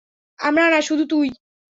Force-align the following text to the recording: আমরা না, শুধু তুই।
আমরা 0.39 0.65
না, 0.69 0.79
শুধু 0.81 1.03
তুই। 1.05 1.27